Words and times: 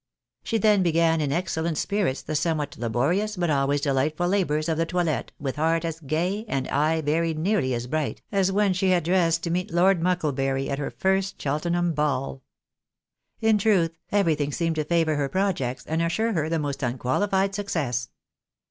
129 0.49 0.49
She 0.49 0.57
then 0.57 0.81
began 0.83 1.21
in 1.21 1.31
excellent 1.31 1.77
spirits 1.77 2.23
the 2.23 2.33
somewhat 2.33 2.75
laborious 2.75 3.35
but 3.37 3.51
always 3.51 3.81
dehghtful 3.81 4.27
labours 4.27 4.67
of 4.67 4.75
the 4.79 4.85
toilet, 4.87 5.31
with 5.39 5.59
a 5.59 5.61
heart 5.61 5.85
as 5.85 5.99
gay, 5.99 6.43
and 6.47 6.65
an 6.65 6.73
eye 6.73 7.01
very 7.01 7.35
nearly 7.35 7.75
as 7.75 7.85
bright, 7.85 8.23
as 8.31 8.51
when 8.51 8.73
she 8.73 8.89
had 8.89 9.03
dressed 9.03 9.43
to 9.43 9.51
meet 9.51 9.69
Lord 9.71 10.01
Mucklebury 10.01 10.69
at 10.71 10.79
her 10.79 10.89
first 10.89 11.39
Cheltenham 11.39 11.93
ball. 11.93 12.41
In 13.41 13.59
truth, 13.59 13.95
everything 14.11 14.51
seemed 14.51 14.77
to 14.77 14.85
favour 14.85 15.17
her 15.17 15.29
projects, 15.29 15.85
and 15.85 16.01
assure 16.01 16.33
her 16.33 16.49
the 16.49 16.57
most 16.57 16.79
unquahfied 16.79 17.53
success. 17.53 18.09